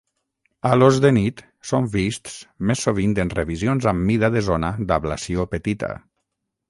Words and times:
Halos 0.67 0.95
de 1.01 1.09
nit 1.17 1.43
són 1.71 1.89
vists 1.95 2.39
més 2.69 2.81
sovint 2.87 3.13
en 3.25 3.33
revisions 3.41 3.87
amb 3.93 4.09
mida 4.13 4.31
de 4.37 4.43
zona 4.49 4.73
d'ablació 4.93 5.47
petita. 5.57 5.93